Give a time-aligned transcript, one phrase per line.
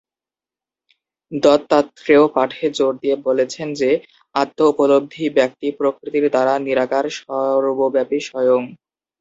[1.31, 3.89] দত্তাত্রেয় পাঠে জোর দিয়ে বলেছেন যে,
[4.35, 8.61] আত্ম-উপলব্ধি ব্যক্তি "প্রকৃতির দ্বারা, নিরাকার, সর্বব্যাপী স্বয়ং"।